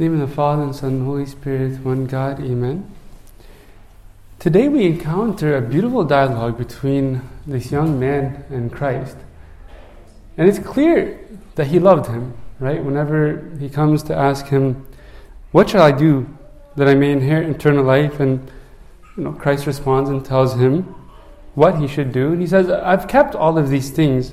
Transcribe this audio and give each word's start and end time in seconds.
Name 0.00 0.18
of 0.18 0.30
the 0.30 0.34
Father, 0.34 0.62
and 0.62 0.74
Son, 0.74 0.92
and 0.94 1.04
Holy 1.04 1.26
Spirit, 1.26 1.78
one 1.84 2.06
God, 2.06 2.40
Amen. 2.40 2.90
Today 4.38 4.66
we 4.66 4.86
encounter 4.86 5.54
a 5.54 5.60
beautiful 5.60 6.04
dialogue 6.04 6.56
between 6.56 7.20
this 7.46 7.70
young 7.70 8.00
man 8.00 8.42
and 8.48 8.72
Christ. 8.72 9.18
And 10.38 10.48
it's 10.48 10.58
clear 10.58 11.20
that 11.56 11.66
he 11.66 11.78
loved 11.78 12.06
him, 12.06 12.32
right? 12.60 12.82
Whenever 12.82 13.46
he 13.60 13.68
comes 13.68 14.02
to 14.04 14.16
ask 14.16 14.46
him, 14.46 14.86
What 15.52 15.68
shall 15.68 15.82
I 15.82 15.92
do 15.92 16.26
that 16.76 16.88
I 16.88 16.94
may 16.94 17.12
inherit 17.12 17.50
eternal 17.50 17.84
life? 17.84 18.20
And 18.20 18.50
you 19.18 19.24
know, 19.24 19.32
Christ 19.32 19.66
responds 19.66 20.08
and 20.08 20.24
tells 20.24 20.54
him 20.54 20.94
what 21.54 21.76
he 21.76 21.86
should 21.86 22.10
do. 22.10 22.32
And 22.32 22.40
he 22.40 22.46
says, 22.46 22.70
I've 22.70 23.06
kept 23.06 23.34
all 23.34 23.58
of 23.58 23.68
these 23.68 23.90
things. 23.90 24.32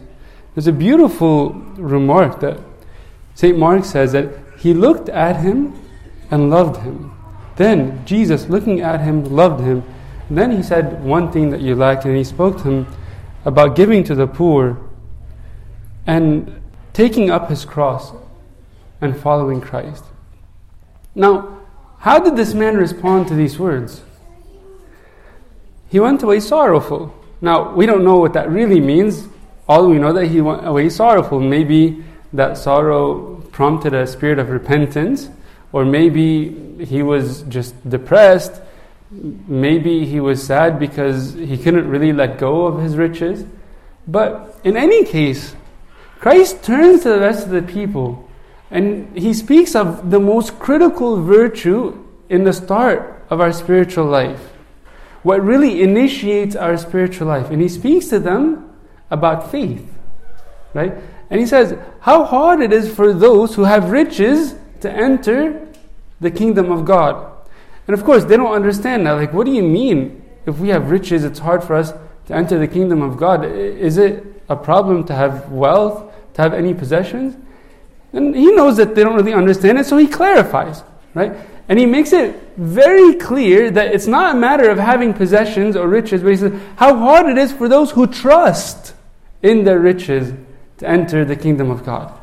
There's 0.55 0.67
a 0.67 0.71
beautiful 0.71 1.49
remark 1.75 2.39
that 2.39 2.57
St. 3.35 3.57
Mark 3.57 3.83
says 3.83 4.13
that 4.13 4.46
he 4.57 4.73
looked 4.73 5.07
at 5.09 5.37
him 5.37 5.73
and 6.31 6.49
loved 6.49 6.81
him. 6.81 7.11
Then 7.55 8.05
Jesus, 8.05 8.49
looking 8.49 8.81
at 8.81 9.01
him, 9.01 9.23
loved 9.25 9.63
him. 9.63 9.83
And 10.29 10.37
then 10.37 10.51
he 10.51 10.61
said 10.61 11.03
one 11.03 11.31
thing 11.31 11.51
that 11.51 11.61
you 11.61 11.75
lack, 11.75 12.05
and 12.05 12.17
he 12.17 12.23
spoke 12.23 12.57
to 12.57 12.63
him 12.63 12.87
about 13.45 13.75
giving 13.75 14.03
to 14.03 14.15
the 14.15 14.27
poor 14.27 14.77
and 16.05 16.61
taking 16.93 17.29
up 17.29 17.49
his 17.49 17.65
cross 17.65 18.11
and 18.99 19.15
following 19.15 19.61
Christ. 19.61 20.03
Now, 21.13 21.61
how 21.99 22.19
did 22.19 22.35
this 22.35 22.53
man 22.53 22.77
respond 22.77 23.27
to 23.27 23.35
these 23.35 23.57
words? 23.57 24.01
He 25.89 25.99
went 25.99 26.23
away 26.23 26.39
sorrowful. 26.39 27.13
Now, 27.41 27.73
we 27.73 27.85
don't 27.85 28.03
know 28.03 28.17
what 28.17 28.33
that 28.33 28.49
really 28.49 28.79
means. 28.79 29.27
All 29.67 29.87
we 29.87 29.97
know 29.97 30.13
that 30.13 30.25
he 30.27 30.41
went 30.41 30.67
away 30.67 30.89
sorrowful. 30.89 31.39
Maybe 31.39 32.03
that 32.33 32.57
sorrow 32.57 33.36
prompted 33.57 33.91
a 33.91 34.05
spirit 34.05 34.37
of 34.37 34.51
repentance, 34.51 35.31
or 35.71 35.83
maybe 35.83 36.85
he 36.85 37.01
was 37.01 37.41
just 37.49 37.73
depressed, 37.89 38.61
maybe 39.47 40.05
he 40.05 40.19
was 40.19 40.45
sad 40.45 40.77
because 40.77 41.33
he 41.33 41.57
couldn't 41.57 41.89
really 41.89 42.13
let 42.13 42.37
go 42.37 42.67
of 42.67 42.79
his 42.79 42.95
riches. 42.95 43.45
But 44.07 44.55
in 44.63 44.77
any 44.77 45.03
case, 45.05 45.55
Christ 46.19 46.63
turns 46.63 47.01
to 47.01 47.09
the 47.09 47.19
rest 47.19 47.47
of 47.47 47.49
the 47.49 47.63
people 47.63 48.29
and 48.69 49.17
he 49.17 49.33
speaks 49.33 49.73
of 49.75 50.11
the 50.11 50.19
most 50.19 50.59
critical 50.59 51.19
virtue 51.23 52.05
in 52.29 52.43
the 52.43 52.53
start 52.53 53.25
of 53.31 53.41
our 53.41 53.51
spiritual 53.51 54.05
life. 54.05 54.53
What 55.23 55.41
really 55.41 55.81
initiates 55.81 56.55
our 56.55 56.77
spiritual 56.77 57.27
life. 57.27 57.49
And 57.49 57.59
he 57.59 57.69
speaks 57.69 58.05
to 58.09 58.19
them 58.19 58.69
about 59.09 59.49
faith. 59.49 59.83
Right? 60.75 60.93
And 61.29 61.39
he 61.39 61.45
says, 61.45 61.77
How 62.01 62.23
hard 62.23 62.61
it 62.61 62.71
is 62.71 62.93
for 62.93 63.13
those 63.13 63.55
who 63.55 63.63
have 63.63 63.91
riches 63.91 64.55
to 64.81 64.91
enter 64.91 65.67
the 66.19 66.31
kingdom 66.31 66.71
of 66.71 66.85
God. 66.85 67.31
And 67.87 67.93
of 67.93 68.03
course, 68.03 68.25
they 68.25 68.37
don't 68.37 68.51
understand 68.51 69.05
that. 69.05 69.13
Like, 69.13 69.33
what 69.33 69.45
do 69.45 69.53
you 69.53 69.63
mean? 69.63 70.23
If 70.45 70.59
we 70.59 70.69
have 70.69 70.89
riches, 70.91 71.23
it's 71.23 71.39
hard 71.39 71.63
for 71.63 71.75
us 71.75 71.93
to 72.27 72.33
enter 72.33 72.57
the 72.59 72.67
kingdom 72.67 73.01
of 73.01 73.17
God. 73.17 73.45
Is 73.45 73.97
it 73.97 74.25
a 74.49 74.55
problem 74.55 75.03
to 75.05 75.15
have 75.15 75.51
wealth, 75.51 76.13
to 76.35 76.41
have 76.41 76.53
any 76.53 76.73
possessions? 76.73 77.35
And 78.13 78.35
he 78.35 78.51
knows 78.51 78.77
that 78.77 78.95
they 78.95 79.03
don't 79.03 79.15
really 79.15 79.33
understand 79.33 79.77
it, 79.77 79.85
so 79.85 79.97
he 79.97 80.07
clarifies, 80.07 80.83
right? 81.13 81.33
And 81.69 81.77
he 81.77 81.85
makes 81.85 82.13
it 82.13 82.41
very 82.55 83.15
clear 83.15 83.69
that 83.71 83.93
it's 83.93 84.07
not 84.07 84.35
a 84.35 84.39
matter 84.39 84.69
of 84.69 84.77
having 84.77 85.13
possessions 85.13 85.75
or 85.75 85.87
riches, 85.87 86.21
but 86.21 86.29
he 86.29 86.37
says 86.37 86.61
how 86.77 86.95
hard 86.95 87.27
it 87.27 87.37
is 87.37 87.51
for 87.51 87.67
those 87.67 87.91
who 87.91 88.07
trust 88.07 88.93
in 89.43 89.65
their 89.65 89.79
riches 89.79 90.33
to 90.77 90.87
enter 90.87 91.25
the 91.25 91.35
kingdom 91.35 91.69
of 91.69 91.85
God. 91.85 92.17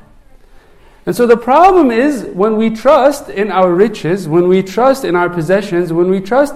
And 1.06 1.14
so 1.14 1.27
the 1.27 1.36
problem 1.36 1.91
is 1.91 2.24
when 2.24 2.56
we 2.56 2.70
trust 2.70 3.28
in 3.28 3.50
our 3.50 3.72
riches, 3.72 4.27
when 4.27 4.48
we 4.48 4.62
trust 4.62 5.05
in 5.05 5.14
our 5.16 5.28
possessions, 5.28 5.92
when 5.92 6.11
we 6.11 6.20
trust 6.20 6.55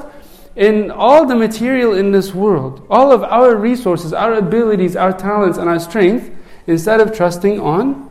in 0.57 0.91
all 0.91 1.27
the 1.27 1.37
material 1.37 1.95
in 1.95 2.11
this 2.13 2.35
world, 2.35 2.87
all 2.89 3.13
of 3.13 3.23
our 3.23 3.55
resources, 3.55 4.13
our 4.13 4.35
abilities, 4.35 4.97
our 4.97 5.13
talents, 5.13 5.59
and 5.59 5.69
our 5.69 5.79
strength, 5.79 6.35
instead 6.67 7.01
of 7.01 7.15
trusting 7.15 7.61
on 7.61 8.11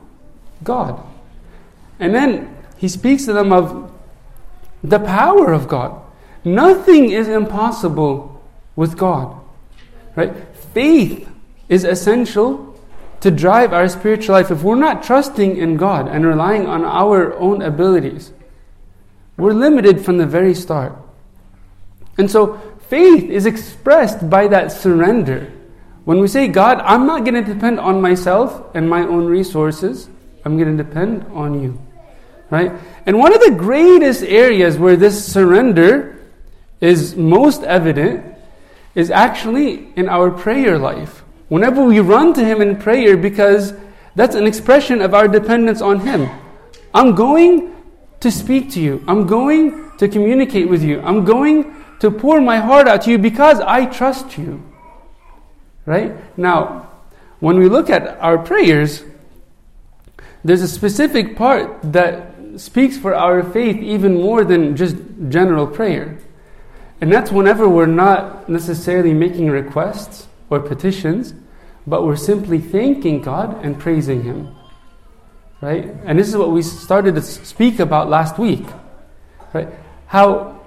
God. 0.64 1.02
And 2.00 2.14
then 2.14 2.56
he 2.78 2.88
speaks 2.88 3.26
to 3.26 3.34
them 3.34 3.52
of 3.52 3.92
the 4.84 5.00
power 5.00 5.52
of 5.52 5.68
God. 5.68 6.02
Nothing 6.44 7.12
is 7.12 7.28
impossible 7.28 8.42
with 8.76 8.98
God. 8.98 9.40
Right? 10.16 10.34
Faith 10.74 11.30
is 11.68 11.84
essential 11.84 12.67
to 13.22 13.32
drive 13.32 13.74
our 13.74 13.88
spiritual 13.88 14.36
life, 14.36 14.52
if 14.52 14.64
we're 14.64 14.76
not 14.76 15.04
trusting 15.04 15.58
in 15.58 15.78
God 15.78 16.08
and 16.08 16.26
relying 16.26 16.68
on 16.68 16.86
our 16.86 17.34
own 17.36 17.62
abilities, 17.62 18.32
we're 19.38 19.54
limited 19.54 20.04
from 20.04 20.18
the 20.18 20.26
very 20.26 20.54
start. 20.54 20.96
And 22.18 22.30
so 22.30 22.58
faith 22.90 23.30
is 23.30 23.46
expressed 23.46 24.30
by 24.30 24.48
that 24.48 24.72
surrender. 24.72 25.52
When 26.06 26.20
we 26.20 26.28
say, 26.28 26.48
God, 26.48 26.80
I'm 26.80 27.06
not 27.06 27.26
going 27.26 27.44
to 27.44 27.54
depend 27.54 27.80
on 27.80 28.02
myself 28.02 28.76
and 28.76 28.90
my 28.90 29.02
own 29.02 29.26
resources, 29.26 30.10
I'm 30.46 30.58
going 30.58 30.78
to 30.78 30.84
depend 30.84 31.26
on 31.34 31.62
you. 31.62 31.80
Right? 32.50 32.72
And 33.06 33.20
one 33.20 33.34
of 33.34 33.42
the 33.42 33.52
greatest 33.52 34.24
areas 34.24 34.78
where 34.78 34.96
this 34.96 35.26
surrender 35.26 36.26
is 36.80 37.16
most 37.16 37.64
evident 37.64 38.38
is 38.96 39.12
actually 39.12 39.92
in 39.96 40.08
our 40.08 40.32
prayer 40.32 40.78
life. 40.78 41.24
Whenever 41.50 41.84
we 41.84 42.00
run 42.00 42.34
to 42.34 42.44
Him 42.44 42.62
in 42.62 42.76
prayer, 42.78 43.16
because 43.16 43.74
that's 44.16 44.36
an 44.36 44.46
expression 44.46 45.02
of 45.02 45.14
our 45.14 45.28
dependence 45.28 45.82
on 45.82 46.02
Him. 46.02 46.30
I'm 46.94 47.16
going 47.16 47.76
to 48.20 48.32
speak 48.32 48.72
to 48.72 48.82
you. 48.82 49.04
I'm 49.08 49.28
going 49.28 49.92
to 49.98 50.08
communicate 50.08 50.68
with 50.68 50.84
you. 50.84 51.02
I'm 51.02 51.24
going 51.24 51.76
to 52.00 52.12
pour 52.12 52.42
my 52.42 52.58
heart 52.58 52.88
out 52.88 53.04
to 53.04 53.12
you 53.12 53.18
because 53.18 53.60
I 53.60 53.86
trust 53.86 54.38
you. 54.38 54.64
Right? 55.86 56.16
Now, 56.38 56.90
when 57.40 57.60
we 57.60 57.70
look 57.70 57.90
at 57.90 58.18
our 58.20 58.38
prayers, 58.38 59.04
there's 60.44 60.62
a 60.62 60.68
specific 60.68 61.36
part 61.36 61.80
that 61.94 62.34
speaks 62.58 62.98
for 62.98 63.14
our 63.14 63.44
faith 63.44 63.78
even 63.78 64.16
more 64.16 64.44
than 64.44 64.76
just 64.76 64.96
general 65.30 65.68
prayer. 65.68 66.18
And 67.00 67.12
that's 67.12 67.32
whenever 67.32 67.70
we're 67.70 67.86
not 67.86 68.50
necessarily 68.50 69.14
making 69.14 69.50
requests, 69.50 70.28
or 70.50 70.60
petitions, 70.60 71.34
but 71.86 72.06
we're 72.06 72.16
simply 72.16 72.60
thanking 72.60 73.22
God 73.22 73.64
and 73.64 73.80
praising 73.80 74.24
Him. 74.24 74.56
Right? 75.62 75.86
And 76.06 76.20
this 76.20 76.28
is 76.28 76.38
what 76.38 76.52
we 76.52 76.62
started 76.62 77.16
to 77.16 77.22
speak 77.22 77.80
about 77.80 78.10
last 78.10 78.38
week. 78.38 78.66
Right? 79.54 79.70
How 80.06 80.62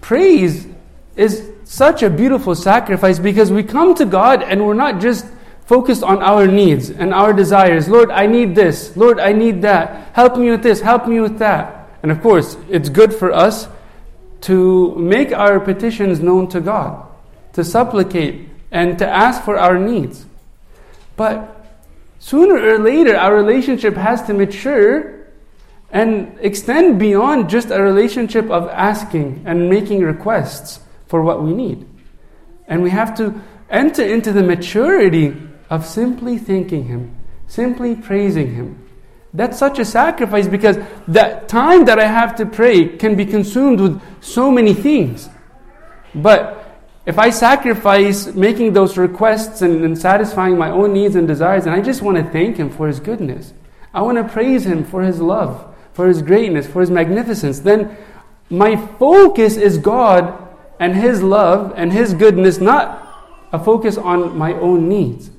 praise 0.00 0.66
is 1.16 1.50
such 1.64 2.02
a 2.02 2.10
beautiful 2.10 2.54
sacrifice 2.54 3.18
because 3.18 3.52
we 3.52 3.62
come 3.62 3.94
to 3.94 4.04
God 4.04 4.42
and 4.42 4.66
we're 4.66 4.74
not 4.74 5.00
just 5.00 5.26
focused 5.66 6.02
on 6.02 6.20
our 6.20 6.48
needs 6.48 6.90
and 6.90 7.14
our 7.14 7.32
desires. 7.32 7.88
Lord, 7.88 8.10
I 8.10 8.26
need 8.26 8.56
this. 8.56 8.96
Lord, 8.96 9.20
I 9.20 9.32
need 9.32 9.62
that. 9.62 10.12
Help 10.14 10.36
me 10.36 10.50
with 10.50 10.64
this. 10.64 10.80
Help 10.80 11.06
me 11.06 11.20
with 11.20 11.38
that. 11.38 11.88
And 12.02 12.10
of 12.10 12.20
course, 12.22 12.56
it's 12.68 12.88
good 12.88 13.14
for 13.14 13.32
us 13.32 13.68
to 14.42 14.96
make 14.96 15.30
our 15.32 15.60
petitions 15.60 16.18
known 16.18 16.48
to 16.48 16.60
God, 16.60 17.06
to 17.52 17.62
supplicate 17.62 18.49
and 18.70 18.98
to 18.98 19.08
ask 19.08 19.42
for 19.42 19.58
our 19.58 19.78
needs. 19.78 20.26
But 21.16 21.66
sooner 22.18 22.56
or 22.56 22.78
later, 22.78 23.16
our 23.16 23.34
relationship 23.34 23.96
has 23.96 24.22
to 24.22 24.34
mature 24.34 25.20
and 25.92 26.38
extend 26.40 26.98
beyond 26.98 27.50
just 27.50 27.70
a 27.70 27.82
relationship 27.82 28.48
of 28.50 28.68
asking 28.68 29.42
and 29.44 29.68
making 29.68 30.02
requests 30.02 30.80
for 31.06 31.22
what 31.22 31.42
we 31.42 31.52
need. 31.52 31.86
And 32.68 32.82
we 32.82 32.90
have 32.90 33.16
to 33.16 33.40
enter 33.68 34.02
into 34.04 34.32
the 34.32 34.42
maturity 34.42 35.36
of 35.68 35.84
simply 35.84 36.38
thanking 36.38 36.84
Him, 36.84 37.16
simply 37.48 37.96
praising 37.96 38.54
Him. 38.54 38.86
That's 39.32 39.58
such 39.58 39.78
a 39.78 39.84
sacrifice 39.84 40.48
because 40.48 40.78
that 41.08 41.48
time 41.48 41.84
that 41.84 41.98
I 41.98 42.06
have 42.06 42.36
to 42.36 42.46
pray 42.46 42.96
can 42.96 43.14
be 43.14 43.24
consumed 43.24 43.80
with 43.80 44.00
so 44.20 44.50
many 44.50 44.74
things. 44.74 45.28
But 46.14 46.59
if 47.10 47.18
I 47.18 47.30
sacrifice 47.30 48.28
making 48.34 48.72
those 48.72 48.96
requests 48.96 49.62
and, 49.62 49.84
and, 49.84 49.98
satisfying 49.98 50.56
my 50.56 50.70
own 50.70 50.92
needs 50.92 51.16
and 51.16 51.26
desires, 51.26 51.66
and 51.66 51.74
I 51.74 51.80
just 51.80 52.02
want 52.02 52.16
to 52.18 52.22
thank 52.22 52.56
Him 52.56 52.70
for 52.70 52.86
His 52.86 53.00
goodness, 53.00 53.52
I 53.92 54.00
want 54.02 54.16
to 54.18 54.32
praise 54.32 54.64
Him 54.64 54.84
for 54.84 55.02
His 55.02 55.20
love, 55.20 55.74
for 55.92 56.06
His 56.06 56.22
greatness, 56.22 56.68
for 56.68 56.80
His 56.80 56.90
magnificence, 56.90 57.58
then 57.58 57.96
my 58.48 58.76
focus 58.76 59.56
is 59.56 59.76
God 59.76 60.56
and 60.78 60.94
His 60.94 61.20
love 61.20 61.74
and 61.76 61.92
His 61.92 62.14
goodness, 62.14 62.60
not 62.60 63.04
a 63.52 63.58
focus 63.58 63.98
on 63.98 64.38
my 64.38 64.52
own 64.52 64.88
needs. 64.88 65.30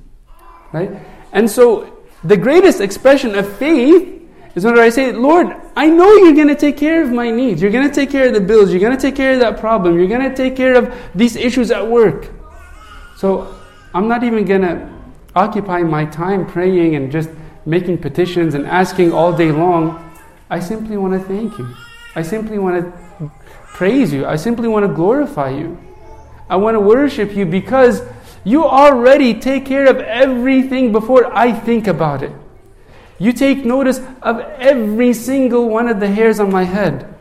Right? 0.74 0.92
And 1.32 1.50
so 1.50 2.04
the 2.22 2.36
greatest 2.36 2.82
expression 2.82 3.34
of 3.34 3.48
faith 3.58 4.21
is 4.56 4.66
when 4.66 4.78
I 4.78 4.90
say, 4.90 5.12
Lord, 5.12 5.56
I 5.76 5.88
know 5.88 6.14
you're 6.16 6.34
going 6.34 6.50
to 6.50 6.56
take 6.56 6.78
care 6.78 7.02
of 7.02 7.12
my 7.12 7.32
needs. 7.32 7.62
You're 7.62 7.72
going 7.72 7.88
to 7.88 7.94
take 7.94 8.10
care 8.10 8.28
of 8.28 8.34
the 8.34 8.42
bills. 8.42 8.72
You're 8.72 8.82
going 8.82 8.96
to 8.96 9.02
take 9.02 9.16
care 9.16 9.34
of 9.34 9.40
that 9.40 9.60
problem. 9.60 9.98
You're 9.98 10.08
going 10.08 10.30
to 10.30 10.36
take 10.36 10.56
care 10.56 10.76
of 10.76 10.94
these 11.16 11.36
issues 11.36 11.72
at 11.72 11.88
work. 11.88 12.30
So 13.16 13.56
I'm 13.94 14.08
not 14.08 14.24
even 14.24 14.46
going 14.46 14.62
to 14.62 14.92
occupy 15.36 15.84
my 15.84 16.06
time 16.06 16.46
praying 16.46 16.96
and 16.96 17.12
just 17.12 17.30
making 17.66 18.00
petitions 18.00 18.54
and 18.54 18.66
asking 18.66 19.14
all 19.14 19.32
day 19.32 19.52
long. 19.52 20.12
I 20.50 20.60
simply 20.60 20.98
want 20.98 21.14
to 21.14 21.20
thank 21.28 21.58
you. 21.58 21.74
I 22.16 22.22
simply 22.22 22.58
want 22.58 22.84
to 22.84 23.32
praise 23.68 24.12
you. 24.12 24.26
I 24.26 24.36
simply 24.36 24.68
want 24.68 24.86
to 24.86 24.94
glorify 24.94 25.50
you. 25.50 25.78
I 26.50 26.58
want 26.58 26.76
to 26.76 26.82
worship 26.82 27.34
you 27.34 27.46
because 27.46 28.02
you 28.44 28.66
already 28.66 29.34
take 29.40 29.66
care 29.66 29.88
of 29.88 29.98
everything 29.98 30.92
before 30.92 31.34
I 31.34 31.54
think 31.54 31.88
about 31.88 32.24
it. 32.24 32.34
You 33.22 33.32
take 33.32 33.64
notice 33.64 34.02
of 34.24 34.40
every 34.58 35.14
single 35.14 35.70
one 35.70 35.88
of 35.88 36.00
the 36.00 36.08
hairs 36.08 36.40
on 36.40 36.52
my 36.52 36.64
head. 36.64 37.14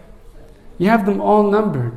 You 0.78 0.88
have 0.88 1.04
them 1.04 1.20
all 1.20 1.50
numbered. 1.50 1.92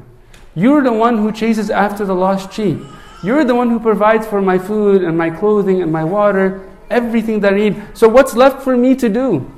You're 0.55 0.83
the 0.83 0.91
one 0.91 1.19
who 1.19 1.31
chases 1.31 1.69
after 1.69 2.03
the 2.03 2.13
lost 2.13 2.51
sheep. 2.51 2.79
You're 3.23 3.45
the 3.45 3.55
one 3.55 3.69
who 3.69 3.79
provides 3.79 4.27
for 4.27 4.41
my 4.41 4.57
food 4.59 5.05
and 5.05 5.17
my 5.17 5.29
clothing 5.29 5.81
and 5.81 5.89
my 5.89 6.03
water, 6.03 6.69
everything 6.89 7.39
that 7.39 7.53
I 7.53 7.55
need. 7.55 7.81
So, 7.93 8.09
what's 8.09 8.35
left 8.35 8.61
for 8.61 8.75
me 8.75 8.93
to 8.95 9.07
do? 9.07 9.49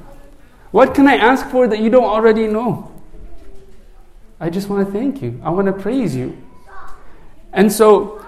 What 0.69 0.93
can 0.93 1.07
I 1.07 1.15
ask 1.15 1.47
for 1.47 1.67
that 1.67 1.79
you 1.79 1.89
don't 1.89 2.03
already 2.03 2.45
know? 2.45 2.91
I 4.39 4.51
just 4.51 4.69
want 4.69 4.85
to 4.85 4.93
thank 4.93 5.23
you. 5.23 5.41
I 5.43 5.49
want 5.49 5.65
to 5.65 5.73
praise 5.73 6.15
you. 6.15 6.37
And 7.51 7.71
so, 7.71 8.23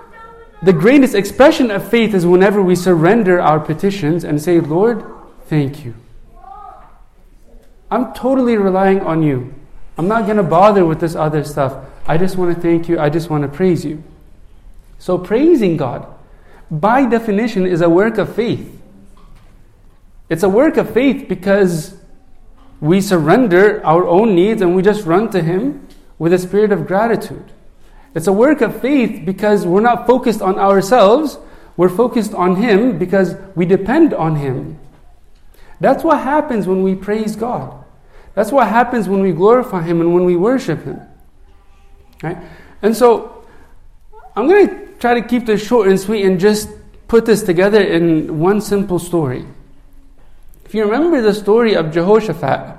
the 0.63 0.73
greatest 0.73 1.13
expression 1.13 1.69
of 1.69 1.87
faith 1.87 2.15
is 2.15 2.25
whenever 2.25 2.63
we 2.63 2.75
surrender 2.75 3.39
our 3.39 3.59
petitions 3.59 4.23
and 4.23 4.41
say, 4.41 4.59
Lord, 4.59 5.05
thank 5.45 5.85
you. 5.85 5.93
I'm 7.89 8.13
totally 8.13 8.57
relying 8.57 9.01
on 9.01 9.23
you. 9.23 9.53
I'm 9.97 10.07
not 10.07 10.25
going 10.25 10.37
to 10.37 10.43
bother 10.43 10.85
with 10.85 10.99
this 10.99 11.15
other 11.15 11.43
stuff. 11.43 11.85
I 12.07 12.17
just 12.17 12.37
want 12.37 12.55
to 12.55 12.61
thank 12.61 12.87
you. 12.87 12.99
I 12.99 13.09
just 13.09 13.29
want 13.29 13.43
to 13.43 13.47
praise 13.47 13.83
you. 13.83 14.03
So, 14.99 15.17
praising 15.17 15.77
God, 15.77 16.07
by 16.69 17.05
definition, 17.05 17.65
is 17.65 17.81
a 17.81 17.89
work 17.89 18.17
of 18.17 18.35
faith. 18.35 18.73
It's 20.29 20.43
a 20.43 20.49
work 20.49 20.77
of 20.77 20.93
faith 20.93 21.27
because 21.29 21.95
we 22.81 23.01
surrender 23.01 23.83
our 23.85 24.05
own 24.05 24.35
needs 24.35 24.61
and 24.61 24.75
we 24.75 24.81
just 24.81 25.05
run 25.05 25.29
to 25.31 25.41
Him 25.41 25.87
with 26.19 26.33
a 26.33 26.39
spirit 26.39 26.71
of 26.71 26.87
gratitude. 26.87 27.51
It's 28.13 28.27
a 28.27 28.33
work 28.33 28.61
of 28.61 28.81
faith 28.81 29.25
because 29.25 29.65
we're 29.65 29.81
not 29.81 30.07
focused 30.07 30.41
on 30.41 30.57
ourselves, 30.59 31.37
we're 31.75 31.89
focused 31.89 32.33
on 32.33 32.55
Him 32.55 32.97
because 32.97 33.35
we 33.55 33.65
depend 33.65 34.13
on 34.13 34.35
Him. 34.35 34.79
That's 35.79 36.03
what 36.03 36.21
happens 36.21 36.67
when 36.67 36.83
we 36.83 36.95
praise 36.95 37.35
God. 37.35 37.83
That's 38.33 38.51
what 38.51 38.67
happens 38.67 39.09
when 39.09 39.21
we 39.21 39.31
glorify 39.31 39.81
Him 39.81 40.01
and 40.01 40.13
when 40.13 40.25
we 40.25 40.35
worship 40.35 40.83
Him. 40.83 41.01
Right? 42.21 42.37
And 42.81 42.95
so, 42.95 43.45
I'm 44.35 44.47
going 44.47 44.67
to 44.67 44.87
try 44.99 45.19
to 45.19 45.27
keep 45.27 45.45
this 45.45 45.65
short 45.65 45.87
and 45.87 45.99
sweet 45.99 46.23
and 46.25 46.39
just 46.39 46.69
put 47.07 47.25
this 47.25 47.43
together 47.43 47.81
in 47.81 48.39
one 48.39 48.61
simple 48.61 48.99
story. 48.99 49.45
If 50.65 50.73
you 50.73 50.83
remember 50.83 51.21
the 51.21 51.33
story 51.33 51.75
of 51.75 51.91
Jehoshaphat, 51.91 52.77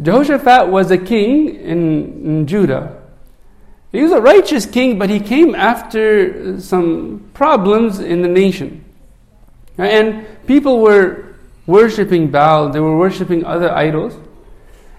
Jehoshaphat 0.00 0.68
was 0.68 0.90
a 0.90 0.98
king 0.98 1.56
in, 1.56 2.24
in 2.24 2.46
Judah. 2.46 3.02
He 3.92 4.02
was 4.02 4.12
a 4.12 4.20
righteous 4.20 4.66
king, 4.66 4.98
but 4.98 5.10
he 5.10 5.18
came 5.18 5.54
after 5.54 6.60
some 6.60 7.28
problems 7.34 7.98
in 7.98 8.22
the 8.22 8.28
nation. 8.28 8.84
And 9.76 10.26
people 10.46 10.80
were 10.80 11.29
worshipping 11.70 12.30
Baal, 12.30 12.68
they 12.70 12.80
were 12.80 12.98
worshipping 12.98 13.44
other 13.44 13.70
idols. 13.70 14.16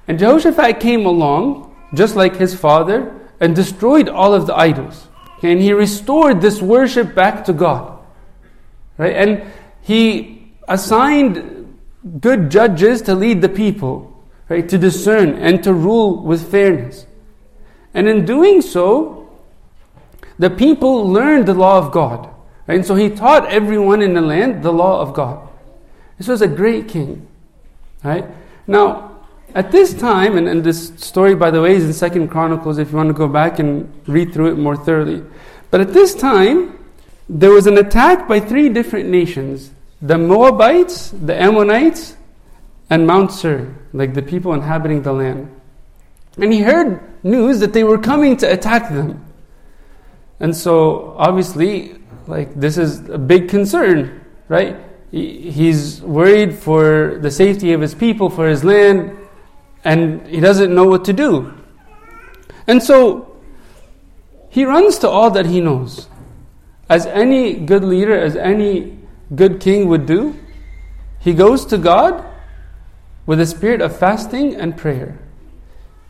And 0.08 0.18
Jehoshaphat 0.18 0.80
came 0.80 1.06
along, 1.06 1.76
just 1.94 2.16
like 2.16 2.38
his 2.38 2.56
father, 2.56 3.14
and 3.40 3.56
destroyed 3.56 4.10
all 4.10 4.34
of 4.34 4.48
the 4.48 4.56
idols. 4.56 5.08
And 5.44 5.62
he 5.62 5.74
restored 5.74 6.42
this 6.42 6.62
worship 6.62 7.14
back 7.16 7.46
to 7.46 7.54
God. 7.54 8.00
Right? 8.98 9.16
And 9.16 9.52
he 9.82 10.54
assigned 10.68 11.80
good 12.20 12.50
judges 12.50 13.02
to 13.04 13.16
lead 13.16 13.42
the 13.42 13.50
people, 13.50 14.24
right? 14.50 14.68
To 14.70 14.78
discern 14.78 15.36
and 15.36 15.64
to 15.64 15.74
rule 15.74 16.24
with 16.24 16.50
fairness. 16.50 17.06
And 17.94 18.08
in 18.08 18.26
doing 18.26 18.62
so, 18.62 19.30
the 20.40 20.50
people 20.50 21.08
learned 21.08 21.46
the 21.46 21.54
law 21.54 21.78
of 21.78 21.92
God. 21.92 22.30
And 22.68 22.86
so 22.86 22.96
he 22.96 23.10
taught 23.10 23.46
everyone 23.48 24.02
in 24.02 24.14
the 24.14 24.22
land 24.22 24.64
the 24.64 24.72
law 24.72 25.02
of 25.02 25.14
God. 25.14 25.50
This 26.22 26.28
was 26.28 26.44
a 26.44 26.48
great 26.48 26.88
king. 26.88 27.28
Right? 28.04 28.26
Now, 28.68 29.26
at 29.56 29.72
this 29.72 29.92
time, 29.96 30.38
and, 30.38 30.48
and 30.48 30.64
this 30.64 30.90
story, 30.98 31.34
by 31.34 31.50
the 31.50 31.60
way, 31.60 31.74
is 31.74 31.84
in 31.84 31.94
Second 31.94 32.28
Chronicles 32.28 32.78
if 32.78 32.92
you 32.92 32.98
want 32.98 33.10
to 33.10 33.14
go 33.16 33.28
back 33.28 33.58
and 33.58 33.92
read 34.06 34.32
through 34.32 34.52
it 34.52 34.60
more 34.60 34.78
thoroughly. 34.78 35.24
But 35.72 35.82
at 35.82 35.94
this 35.94 36.14
time, 36.14 36.78
there 37.28 37.50
was 37.50 37.66
an 37.66 37.80
attack 37.80 38.28
by 38.28 38.40
three 38.40 38.70
different 38.70 39.10
nations 39.10 39.72
the 40.00 40.16
Moabites, 40.16 41.10
the 41.10 41.34
Ammonites, 41.42 42.16
and 42.92 43.08
Mount 43.08 43.32
Seir, 43.32 43.74
like 43.92 44.14
the 44.14 44.22
people 44.22 44.54
inhabiting 44.54 45.02
the 45.02 45.14
land. 45.14 45.50
And 46.38 46.54
he 46.54 46.62
heard 46.62 47.02
news 47.24 47.62
that 47.62 47.74
they 47.74 47.84
were 47.84 47.98
coming 47.98 48.38
to 48.38 48.54
attack 48.54 48.90
them. 48.90 49.26
And 50.40 50.56
so, 50.56 51.16
obviously, 51.18 51.96
like 52.28 52.54
this 52.54 52.78
is 52.78 53.10
a 53.10 53.18
big 53.18 53.50
concern, 53.50 54.24
right? 54.50 54.91
He's 55.12 56.02
worried 56.02 56.58
for 56.58 57.20
the 57.22 57.30
safety 57.30 57.74
of 57.74 57.82
his 57.82 57.94
people, 57.94 58.30
for 58.30 58.48
his 58.48 58.64
land, 58.64 59.18
and 59.84 60.26
he 60.26 60.40
doesn't 60.40 60.74
know 60.74 60.86
what 60.86 61.04
to 61.06 61.14
do. 61.14 61.54
And 62.66 62.82
so, 62.82 63.36
he 64.50 64.64
runs 64.64 65.00
to 65.00 65.10
all 65.10 65.30
that 65.32 65.46
he 65.46 65.60
knows. 65.60 66.08
As 66.90 67.06
any 67.06 67.54
good 67.54 67.84
leader, 67.84 68.18
as 68.18 68.36
any 68.36 69.00
good 69.36 69.60
king 69.60 69.88
would 69.88 70.06
do, 70.06 70.36
he 71.20 71.34
goes 71.34 71.66
to 71.68 71.78
God 71.78 72.26
with 73.26 73.40
a 73.40 73.46
spirit 73.46 73.82
of 73.82 73.98
fasting 73.98 74.56
and 74.56 74.78
prayer. 74.78 75.20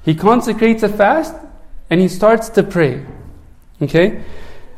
He 0.04 0.16
consecrates 0.16 0.84
a 0.84 0.90
fast 0.90 1.36
and 1.90 2.00
he 2.00 2.08
starts 2.08 2.50
to 2.50 2.64
pray. 2.64 3.06
Okay? 3.82 4.24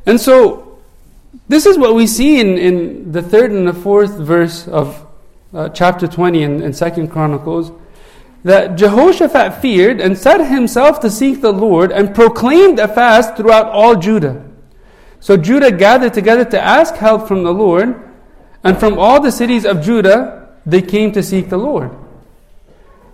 And 0.05 0.19
so, 0.19 0.62
this 1.47 1.65
is 1.65 1.77
what 1.77 1.95
we 1.95 2.07
see 2.07 2.39
in, 2.39 2.57
in 2.57 3.11
the 3.11 3.21
third 3.21 3.51
and 3.51 3.67
the 3.67 3.73
fourth 3.73 4.17
verse 4.17 4.67
of 4.67 5.05
uh, 5.53 5.69
chapter 5.69 6.07
20 6.07 6.43
in, 6.43 6.61
in 6.63 6.73
Second 6.73 7.09
Chronicles 7.09 7.71
that 8.43 8.75
Jehoshaphat 8.75 9.61
feared 9.61 10.01
and 10.01 10.17
set 10.17 10.45
himself 10.45 10.99
to 10.99 11.09
seek 11.09 11.41
the 11.41 11.53
Lord 11.53 11.91
and 11.91 12.13
proclaimed 12.13 12.77
a 12.77 12.87
fast 12.87 13.37
throughout 13.37 13.67
all 13.67 13.95
Judah. 13.95 14.43
So 15.19 15.37
Judah 15.37 15.71
gathered 15.71 16.13
together 16.13 16.43
to 16.45 16.61
ask 16.61 16.95
help 16.95 17.27
from 17.27 17.43
the 17.43 17.53
Lord, 17.53 18.11
and 18.63 18.77
from 18.77 18.99
all 18.99 19.21
the 19.21 19.31
cities 19.31 19.65
of 19.65 19.81
Judah, 19.81 20.57
they 20.65 20.81
came 20.81 21.13
to 21.13 21.23
seek 21.23 21.49
the 21.49 21.57
Lord. 21.57 21.91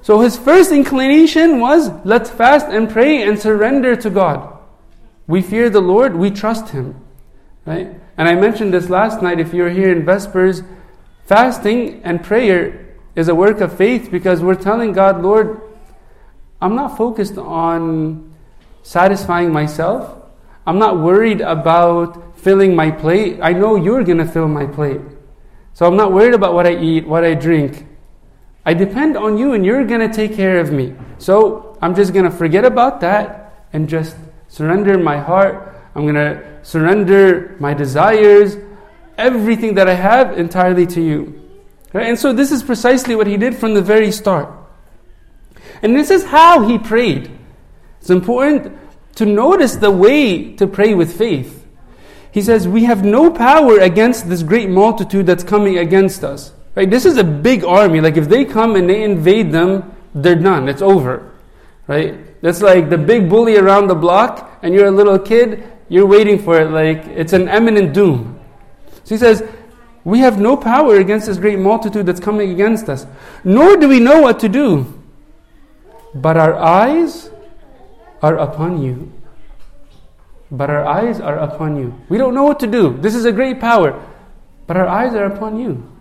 So 0.02 0.20
his 0.22 0.38
first 0.38 0.72
inclination 0.72 1.60
was 1.60 1.92
let's 2.06 2.30
fast 2.30 2.68
and 2.68 2.90
pray 2.90 3.22
and 3.22 3.38
surrender 3.38 3.96
to 3.98 4.10
God. 4.10 4.58
We 5.28 5.44
fear 5.44 5.70
the 5.70 5.82
Lord, 5.82 6.16
we 6.16 6.32
trust 6.32 6.70
Him. 6.70 6.96
Right? 7.66 7.94
And 8.20 8.28
I 8.28 8.36
mentioned 8.36 8.74
this 8.74 8.90
last 8.90 9.22
night 9.22 9.40
if 9.40 9.54
you're 9.54 9.70
here 9.70 9.90
in 9.90 10.04
Vespers, 10.04 10.62
fasting 11.24 12.02
and 12.04 12.22
prayer 12.22 12.98
is 13.16 13.30
a 13.30 13.34
work 13.34 13.62
of 13.62 13.78
faith 13.78 14.12
because 14.12 14.42
we're 14.42 14.56
telling 14.60 14.92
God, 14.92 15.24
Lord, 15.24 15.62
I'm 16.62 16.76
not 16.76 16.98
focused 16.98 17.38
on 17.38 18.36
satisfying 18.84 19.54
myself. 19.54 20.22
I'm 20.68 20.78
not 20.80 21.00
worried 21.00 21.40
about 21.40 22.38
filling 22.38 22.76
my 22.76 22.92
plate. 22.92 23.40
I 23.42 23.54
know 23.54 23.78
you're 23.78 24.04
going 24.04 24.18
to 24.18 24.28
fill 24.28 24.50
my 24.50 24.66
plate. 24.66 25.00
So 25.74 25.86
I'm 25.86 25.96
not 25.96 26.12
worried 26.12 26.34
about 26.34 26.54
what 26.54 26.68
I 26.68 26.76
eat, 26.76 27.08
what 27.08 27.24
I 27.24 27.36
drink. 27.36 27.88
I 28.66 28.74
depend 28.74 29.16
on 29.16 29.38
you 29.38 29.54
and 29.54 29.66
you're 29.66 29.86
going 29.86 30.02
to 30.06 30.14
take 30.14 30.36
care 30.36 30.60
of 30.60 30.74
me. 30.74 30.94
So 31.20 31.78
I'm 31.82 31.96
just 31.96 32.12
going 32.12 32.26
to 32.26 32.32
forget 32.32 32.66
about 32.66 33.00
that 33.00 33.66
and 33.72 33.88
just 33.88 34.18
surrender 34.50 34.98
my 34.98 35.20
heart. 35.20 35.79
I'm 35.96 36.04
going 36.04 36.16
to 36.16 36.60
surrender 36.64 37.56
my 37.60 37.74
desires, 37.74 38.58
everything 39.18 39.76
that 39.76 39.90
I 39.90 39.94
have 39.94 40.38
entirely 40.38 40.86
to 40.88 41.02
you. 41.02 41.50
Right? 41.94 42.08
And 42.08 42.18
so 42.18 42.34
this 42.34 42.52
is 42.52 42.64
precisely 42.64 43.16
what 43.16 43.28
he 43.28 43.38
did 43.38 43.56
from 43.56 43.74
the 43.74 43.82
very 43.82 44.12
start. 44.12 44.50
And 45.82 45.96
this 45.96 46.12
is 46.12 46.26
how 46.26 46.68
he 46.68 46.78
prayed. 46.78 47.32
It's 48.00 48.10
important 48.10 48.78
to 49.16 49.26
notice 49.26 49.76
the 49.76 49.92
way 49.92 50.54
to 50.56 50.68
pray 50.68 50.94
with 50.94 51.18
faith. 51.18 51.66
He 52.32 52.42
says, 52.42 52.68
We 52.68 52.84
have 52.84 53.04
no 53.04 53.32
power 53.32 53.80
against 53.80 54.30
this 54.30 54.44
great 54.44 54.70
multitude 54.70 55.26
that's 55.26 55.44
coming 55.44 55.78
against 55.78 56.24
us. 56.24 56.54
Right? 56.76 56.90
This 56.90 57.06
is 57.06 57.18
a 57.18 57.24
big 57.24 57.64
army. 57.64 58.02
Like 58.02 58.18
if 58.18 58.30
they 58.30 58.46
come 58.46 58.76
and 58.76 58.90
they 58.90 59.04
invade 59.04 59.52
them, 59.52 59.96
they're 60.14 60.36
done. 60.36 60.70
It's 60.70 60.82
over. 60.82 61.32
Right? 61.88 62.40
That's 62.42 62.62
like 62.62 62.90
the 62.90 62.98
big 62.98 63.30
bully 63.30 63.58
around 63.58 63.88
the 63.88 63.96
block, 63.96 64.60
and 64.62 64.74
you're 64.74 64.88
a 64.88 64.92
little 64.92 65.20
kid, 65.20 65.64
you're 65.90 66.06
waiting 66.06 66.40
for 66.40 66.62
it 66.62 66.72
like 66.72 67.06
it's 67.08 67.34
an 67.34 67.50
imminent 67.50 67.94
doom. 67.94 68.40
So 69.04 69.16
he 69.16 69.18
says, 69.18 69.44
We 70.04 70.20
have 70.20 70.40
no 70.40 70.56
power 70.56 70.98
against 70.98 71.28
this 71.28 71.38
great 71.38 71.60
multitude 71.60 72.06
that's 72.06 72.20
coming 72.20 72.52
against 72.52 72.88
us, 72.90 73.06
nor 73.44 73.76
do 73.76 73.90
we 73.90 74.00
know 74.00 74.22
what 74.22 74.40
to 74.40 74.50
do. 74.50 75.02
But 76.16 76.38
our 76.38 76.56
eyes 76.56 77.30
are 78.22 78.38
upon 78.38 78.82
you 78.82 79.12
but 80.52 80.70
our 80.70 80.86
eyes 80.86 81.20
are 81.20 81.38
upon 81.38 81.78
you. 81.78 82.00
We 82.10 82.18
don't 82.18 82.34
know 82.34 82.44
what 82.44 82.60
to 82.62 82.68
do. 82.68 82.98
This 82.98 83.14
is 83.14 83.26
a 83.26 83.32
great 83.32 83.60
power, 83.60 84.04
but 84.66 84.78
our 84.78 84.88
eyes 84.88 85.14
are 85.14 85.26
upon 85.26 85.60
you. 85.60 85.92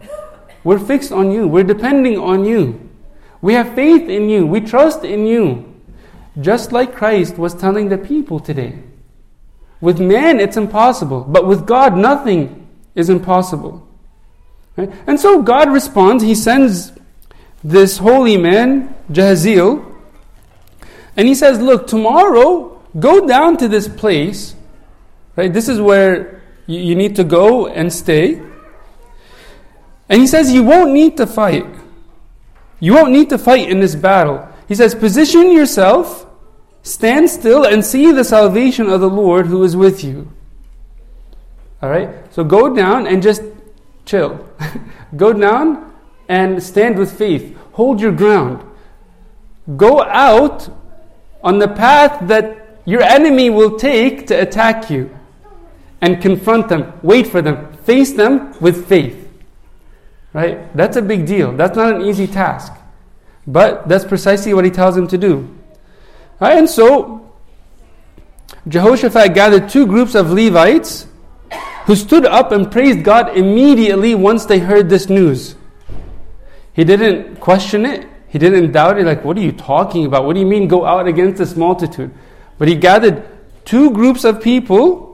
We're 0.65 0.79
fixed 0.79 1.13
on 1.13 1.31
you. 1.31 1.47
We're 1.47 1.65
depending 1.65 2.19
on 2.19 2.45
you. 2.45 2.89
We 3.41 3.55
have 3.55 3.75
faith 3.75 4.09
in 4.09 4.29
you. 4.29 4.47
We 4.47 4.61
trust 4.61 5.05
in 5.05 5.27
you. 5.27 5.75
Just 6.41 6.73
like 6.73 6.95
Christ 6.95 7.37
was 7.37 7.55
telling 7.55 7.89
the 7.89 7.99
people 7.99 8.41
today. 8.41 8.83
With 9.81 10.01
man, 10.01 10.41
it's 10.41 10.57
impossible, 10.57 11.23
but 11.23 11.47
with 11.47 11.67
God, 11.67 11.97
nothing 11.97 12.69
is 12.95 13.09
impossible. 13.09 13.87
Right? 14.77 14.91
And 15.07 15.19
so 15.19 15.43
God 15.43 15.73
responds. 15.73 16.23
He 16.23 16.35
sends 16.35 16.93
this 17.63 17.99
holy 17.99 18.37
man, 18.37 18.95
Jahaziel, 19.11 19.85
and 21.19 21.27
he 21.27 21.35
says, 21.35 21.61
Look, 21.61 21.89
tomorrow, 21.89 22.81
go 22.99 23.27
down 23.27 23.57
to 23.59 23.69
this 23.69 23.89
place. 23.89 24.55
Right? 25.35 25.53
This 25.53 25.69
is 25.69 25.81
where 25.81 26.43
you 26.67 26.95
need 26.95 27.17
to 27.17 27.25
go 27.25 27.67
and 27.67 27.93
stay. 27.93 28.41
And 30.09 30.21
he 30.21 30.29
says, 30.29 30.53
You 30.53 30.63
won't 30.63 30.93
need 30.93 31.17
to 31.17 31.27
fight. 31.27 31.67
You 32.79 32.95
won't 32.95 33.11
need 33.11 33.31
to 33.31 33.39
fight 33.39 33.69
in 33.69 33.81
this 33.81 33.97
battle. 33.97 34.49
He 34.69 34.77
says, 34.77 34.95
Position 34.95 35.51
yourself, 35.51 36.25
stand 36.89 37.31
still, 37.31 37.65
and 37.65 37.85
see 37.85 38.13
the 38.13 38.25
salvation 38.25 38.89
of 38.89 39.01
the 39.01 39.11
Lord 39.11 39.47
who 39.47 39.63
is 39.63 39.77
with 39.77 40.03
you. 40.03 40.31
All 41.83 41.91
right? 41.91 42.11
So 42.33 42.45
go 42.45 42.75
down 42.75 43.07
and 43.07 43.23
just 43.23 43.43
chill. 44.05 44.49
go 45.17 45.33
down 45.33 45.95
and 46.29 46.63
stand 46.63 46.99
with 46.99 47.17
faith. 47.17 47.57
Hold 47.73 48.01
your 48.01 48.13
ground. 48.13 48.65
Go 49.77 50.03
out 50.03 50.69
on 51.43 51.59
the 51.59 51.69
path 51.69 52.27
that 52.29 52.81
your 52.85 53.03
enemy 53.03 53.51
will 53.51 53.79
take 53.79 54.27
to 54.29 54.35
attack 54.35 54.91
you 54.91 55.15
and 56.01 56.23
confront 56.23 56.69
them, 56.69 56.93
wait 57.03 57.27
for 57.27 57.43
them, 57.43 57.73
face 57.79 58.13
them 58.13 58.55
with 58.61 58.89
faith. 58.89 59.29
Right? 60.33 60.75
That's 60.77 60.97
a 60.97 61.03
big 61.03 61.27
deal. 61.27 61.53
That's 61.53 61.77
not 61.77 61.97
an 61.97 62.03
easy 62.03 62.27
task. 62.27 62.73
But 63.47 63.89
that's 63.89 64.05
precisely 64.05 64.55
what 64.55 64.65
he 64.65 64.71
tells 64.71 64.97
him 64.97 65.09
to 65.09 65.19
do. 65.19 65.58
Right? 66.41 66.59
And 66.59 66.69
so, 66.69 67.31
Jehoshaphat 68.67 69.35
gathered 69.35 69.69
two 69.69 69.87
groups 69.87 70.15
of 70.15 70.31
Levites 70.31 71.07
who 71.87 71.97
stood 71.97 72.27
up 72.27 72.53
and 72.53 72.71
praised 72.71 73.03
God 73.03 73.37
immediately 73.37 74.15
once 74.15 74.45
they 74.45 74.59
heard 74.59 74.89
this 74.91 75.09
news. 75.09 75.57
He 76.75 76.85
didn't 76.85 77.41
question 77.41 77.87
it, 77.87 78.07
he 78.29 78.39
didn't 78.39 78.73
doubt 78.73 78.99
it, 78.99 79.07
like, 79.07 79.25
what 79.25 79.37
are 79.39 79.41
you 79.41 79.53
talking 79.53 80.05
about? 80.05 80.25
What 80.27 80.35
do 80.35 80.41
you 80.41 80.47
mean 80.47 80.69
go 80.69 80.85
out 80.85 81.09
against 81.09 81.39
this 81.39 81.57
multitude? 81.57 82.13
But 82.59 82.69
he 82.69 82.75
gathered 82.75 83.27
two 83.65 83.91
groups 83.91 84.25
of 84.25 84.43
people 84.43 85.09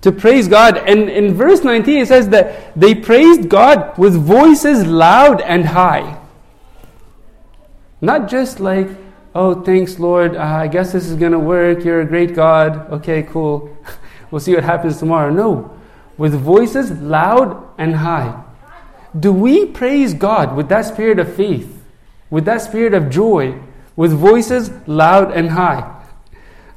to 0.00 0.10
praise 0.10 0.48
God. 0.48 0.78
And 0.78 1.10
in 1.10 1.34
verse 1.34 1.62
19, 1.62 1.98
it 1.98 2.08
says 2.08 2.30
that 2.30 2.72
they 2.74 2.94
praised 2.94 3.48
God 3.48 3.96
with 3.98 4.14
voices 4.14 4.86
loud 4.86 5.40
and 5.42 5.66
high. 5.66 6.18
Not 8.00 8.28
just 8.28 8.58
like, 8.60 8.88
oh, 9.34 9.62
thanks, 9.62 9.98
Lord, 9.98 10.36
uh, 10.36 10.40
I 10.40 10.68
guess 10.68 10.92
this 10.92 11.06
is 11.06 11.16
going 11.16 11.32
to 11.32 11.38
work. 11.38 11.84
You're 11.84 12.00
a 12.00 12.06
great 12.06 12.34
God. 12.34 12.90
Okay, 12.92 13.22
cool. 13.22 13.76
we'll 14.30 14.40
see 14.40 14.54
what 14.54 14.64
happens 14.64 14.98
tomorrow. 14.98 15.30
No, 15.30 15.76
with 16.16 16.34
voices 16.34 16.90
loud 16.90 17.68
and 17.78 17.96
high. 17.96 18.44
Do 19.18 19.32
we 19.32 19.66
praise 19.66 20.14
God 20.14 20.54
with 20.54 20.68
that 20.68 20.82
spirit 20.82 21.18
of 21.18 21.34
faith, 21.34 21.82
with 22.30 22.44
that 22.44 22.62
spirit 22.62 22.94
of 22.94 23.10
joy, 23.10 23.58
with 23.96 24.12
voices 24.12 24.70
loud 24.86 25.32
and 25.32 25.50
high? 25.50 25.96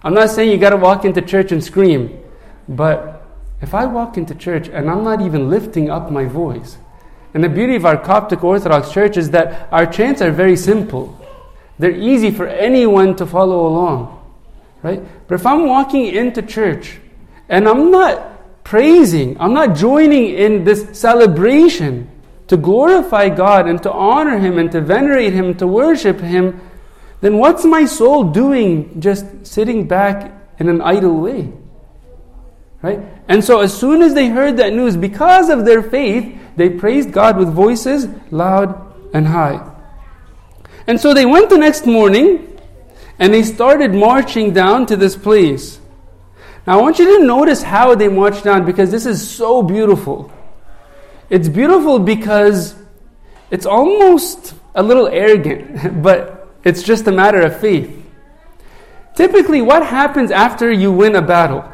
I'm 0.01 0.13
not 0.13 0.29
saying 0.29 0.51
you 0.51 0.57
got 0.57 0.71
to 0.71 0.77
walk 0.77 1.05
into 1.05 1.21
church 1.21 1.51
and 1.51 1.63
scream. 1.63 2.19
But 2.67 3.25
if 3.61 3.73
I 3.73 3.85
walk 3.85 4.17
into 4.17 4.35
church 4.35 4.67
and 4.67 4.89
I'm 4.89 5.03
not 5.03 5.21
even 5.21 5.49
lifting 5.49 5.89
up 5.89 6.11
my 6.11 6.25
voice, 6.25 6.77
and 7.33 7.43
the 7.43 7.49
beauty 7.49 7.75
of 7.75 7.85
our 7.85 7.97
Coptic 7.97 8.43
Orthodox 8.43 8.91
Church 8.91 9.17
is 9.17 9.31
that 9.31 9.67
our 9.71 9.85
chants 9.85 10.21
are 10.21 10.31
very 10.31 10.55
simple. 10.55 11.19
They're 11.79 11.91
easy 11.91 12.31
for 12.31 12.47
anyone 12.47 13.15
to 13.17 13.25
follow 13.25 13.67
along. 13.67 14.19
Right? 14.81 15.01
But 15.27 15.35
if 15.35 15.45
I'm 15.45 15.65
walking 15.67 16.07
into 16.07 16.41
church 16.41 16.99
and 17.49 17.67
I'm 17.67 17.89
not 17.89 18.63
praising, 18.63 19.39
I'm 19.39 19.53
not 19.53 19.75
joining 19.75 20.29
in 20.29 20.63
this 20.63 20.87
celebration 20.97 22.09
to 22.47 22.57
glorify 22.57 23.29
God 23.29 23.67
and 23.67 23.81
to 23.83 23.91
honor 23.91 24.37
Him 24.39 24.57
and 24.57 24.71
to 24.71 24.81
venerate 24.81 25.33
Him, 25.33 25.55
to 25.55 25.67
worship 25.67 26.19
Him, 26.19 26.61
then 27.21 27.37
what's 27.37 27.63
my 27.63 27.85
soul 27.85 28.25
doing 28.25 28.99
just 28.99 29.47
sitting 29.47 29.87
back 29.87 30.31
in 30.59 30.67
an 30.67 30.81
idle 30.81 31.19
way? 31.21 31.51
Right? 32.81 32.99
And 33.29 33.41
so 33.43 33.61
as 33.61 33.75
soon 33.75 34.01
as 34.01 34.13
they 34.13 34.27
heard 34.27 34.57
that 34.57 34.73
news, 34.73 34.97
because 34.97 35.49
of 35.49 35.63
their 35.63 35.81
faith, 35.81 36.37
they 36.57 36.69
praised 36.69 37.13
God 37.13 37.37
with 37.37 37.47
voices 37.47 38.07
loud 38.29 38.93
and 39.13 39.25
high. 39.27 39.72
And 40.87 40.99
so 40.99 41.13
they 41.13 41.25
went 41.25 41.49
the 41.49 41.57
next 41.57 41.85
morning 41.85 42.59
and 43.19 43.33
they 43.33 43.43
started 43.43 43.93
marching 43.93 44.53
down 44.53 44.85
to 44.87 44.95
this 44.95 45.15
place. 45.15 45.79
Now 46.65 46.79
I 46.79 46.81
want 46.81 46.99
you 46.99 47.19
to 47.19 47.25
notice 47.25 47.61
how 47.61 47.95
they 47.95 48.07
marched 48.07 48.43
down 48.43 48.65
because 48.65 48.91
this 48.91 49.05
is 49.05 49.27
so 49.27 49.63
beautiful. 49.63 50.31
It's 51.29 51.49
beautiful 51.49 51.99
because 51.99 52.75
it's 53.51 53.65
almost 53.65 54.55
a 54.75 54.83
little 54.83 55.07
arrogant, 55.07 56.01
but 56.03 56.49
it's 56.63 56.83
just 56.83 57.07
a 57.07 57.11
matter 57.11 57.41
of 57.41 57.59
faith. 57.59 57.99
Typically, 59.15 59.61
what 59.61 59.85
happens 59.85 60.31
after 60.31 60.71
you 60.71 60.91
win 60.91 61.15
a 61.15 61.21
battle? 61.21 61.69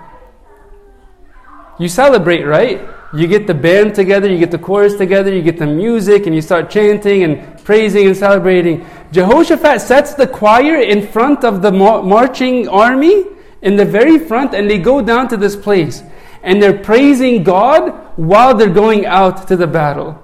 you 1.80 1.88
celebrate, 1.88 2.44
right? 2.44 2.82
You 3.14 3.26
get 3.26 3.48
the 3.48 3.54
band 3.54 3.96
together, 3.96 4.30
you 4.30 4.38
get 4.38 4.52
the 4.52 4.60
chorus 4.60 4.96
together, 4.96 5.34
you 5.34 5.42
get 5.42 5.58
the 5.58 5.66
music, 5.66 6.28
and 6.28 6.36
you 6.36 6.42
start 6.42 6.70
chanting 6.70 7.24
and 7.24 7.64
praising 7.64 8.06
and 8.06 8.16
celebrating. 8.16 8.86
Jehoshaphat 9.12 9.82
sets 9.82 10.14
the 10.14 10.28
choir 10.28 10.80
in 10.80 11.08
front 11.08 11.44
of 11.44 11.62
the 11.62 11.72
marching 11.72 12.68
army, 12.68 13.26
in 13.62 13.76
the 13.76 13.86
very 13.86 14.20
front, 14.20 14.54
and 14.54 14.70
they 14.70 14.78
go 14.78 15.02
down 15.02 15.28
to 15.30 15.38
this 15.38 15.56
place. 15.56 16.04
And 16.44 16.62
they're 16.62 16.78
praising 16.78 17.44
God 17.44 17.90
while 18.16 18.56
they're 18.56 18.70
going 18.70 19.06
out 19.06 19.48
to 19.48 19.58
the 19.58 19.68
battle. 19.68 20.22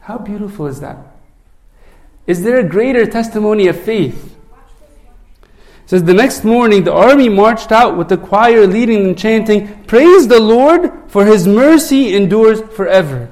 How 0.00 0.18
beautiful 0.18 0.66
is 0.66 0.80
that? 0.80 0.98
Is 2.26 2.42
there 2.42 2.58
a 2.58 2.68
greater 2.68 3.06
testimony 3.06 3.68
of 3.68 3.80
faith? 3.80 4.36
It 5.42 5.90
says, 5.90 6.04
The 6.04 6.14
next 6.14 6.44
morning 6.44 6.84
the 6.84 6.92
army 6.92 7.28
marched 7.28 7.72
out 7.72 7.96
with 7.96 8.08
the 8.08 8.18
choir 8.18 8.66
leading 8.66 9.06
and 9.06 9.18
chanting, 9.18 9.84
Praise 9.84 10.28
the 10.28 10.40
Lord, 10.40 10.92
for 11.06 11.24
his 11.24 11.46
mercy 11.46 12.14
endures 12.14 12.60
forever. 12.60 13.30